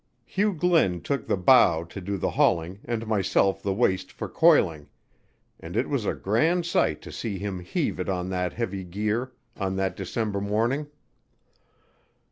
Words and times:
Hugh 0.25 0.53
Glynn 0.53 1.01
took 1.01 1.27
the 1.27 1.37
bow 1.37 1.83
to 1.83 2.01
do 2.01 2.17
the 2.17 2.31
hauling 2.31 2.79
and 2.85 3.05
myself 3.05 3.61
the 3.61 3.71
waist 3.71 4.11
for 4.11 4.27
coiling, 4.27 4.89
and 5.59 5.77
it 5.77 5.87
was 5.89 6.07
a 6.07 6.15
grand 6.15 6.65
sight 6.65 7.03
to 7.03 7.11
see 7.11 7.37
him 7.37 7.59
heave 7.59 7.99
in 7.99 8.09
on 8.09 8.29
that 8.31 8.53
heavy 8.53 8.83
gear 8.83 9.31
on 9.57 9.75
that 9.75 9.95
December 9.95 10.41
morning. 10.41 10.87